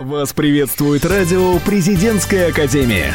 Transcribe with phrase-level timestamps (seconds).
[0.00, 3.14] Вас приветствует радио «Президентская академия».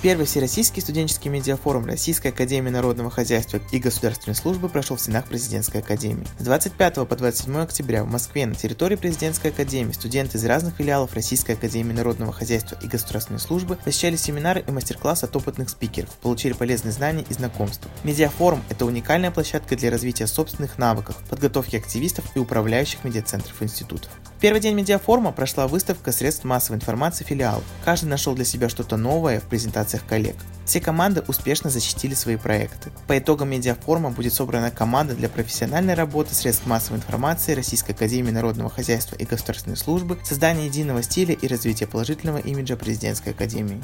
[0.00, 5.82] Первый Всероссийский студенческий медиафорум Российской Академии Народного Хозяйства и Государственной Службы прошел в стенах Президентской
[5.82, 6.26] Академии.
[6.38, 11.12] С 25 по 27 октября в Москве на территории Президентской Академии студенты из разных филиалов
[11.12, 16.54] Российской Академии Народного Хозяйства и Государственной Службы посещали семинары и мастер-класс от опытных спикеров, получили
[16.54, 17.90] полезные знания и знакомства.
[18.02, 24.10] Медиафорум– это уникальная площадка для развития собственных навыков, подготовки активистов и управляющих медиацентров и институтов.
[24.44, 27.64] Первый день медиафорума прошла выставка средств массовой информации филиалов.
[27.82, 30.36] Каждый нашел для себя что-то новое в презентациях коллег.
[30.66, 32.90] Все команды успешно защитили свои проекты.
[33.06, 38.68] По итогам медиафорума будет собрана команда для профессиональной работы средств массовой информации Российской Академии Народного
[38.68, 43.80] Хозяйства и Государственной Службы, создания единого стиля и развития положительного имиджа Президентской Академии.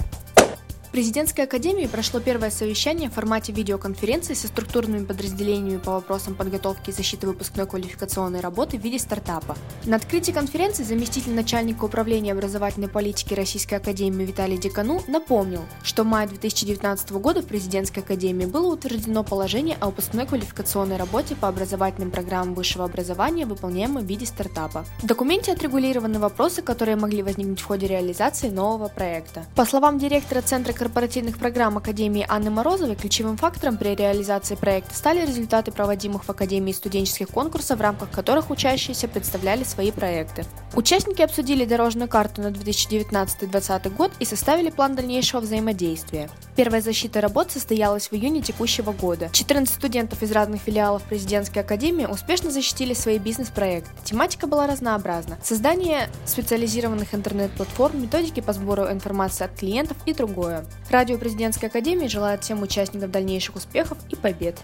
[0.90, 6.90] В президентской академии прошло первое совещание в формате видеоконференции со структурными подразделениями по вопросам подготовки
[6.90, 9.56] и защиты выпускной квалификационной работы в виде стартапа.
[9.84, 16.06] На открытии конференции заместитель начальника управления образовательной политики Российской академии Виталий Декану напомнил, что в
[16.06, 22.10] мае 2019 года в президентской академии было утверждено положение о выпускной квалификационной работе по образовательным
[22.10, 24.84] программам высшего образования, выполняемой в виде стартапа.
[25.00, 29.46] В документе отрегулированы вопросы, которые могли возникнуть в ходе реализации нового проекта.
[29.54, 35.26] По словам директора Центра корпоративных программ Академии Анны Морозовой ключевым фактором при реализации проекта стали
[35.26, 40.46] результаты проводимых в Академии студенческих конкурсов, в рамках которых учащиеся представляли свои проекты.
[40.74, 46.30] Участники обсудили дорожную карту на 2019-2020 год и составили план дальнейшего взаимодействия.
[46.56, 49.28] Первая защита работ состоялась в июне текущего года.
[49.32, 53.90] 14 студентов из разных филиалов президентской академии успешно защитили свои бизнес-проекты.
[54.04, 55.36] Тематика была разнообразна.
[55.42, 60.64] Создание специализированных интернет-платформ, методики по сбору информации от клиентов и другое.
[60.90, 64.58] Радио Президентской Академии желает всем участникам дальнейших успехов и побед.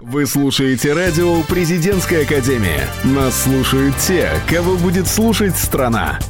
[0.00, 2.88] Вы слушаете радио «Президентская Академия».
[3.04, 6.18] Нас слушают те, кого будет слушать страна.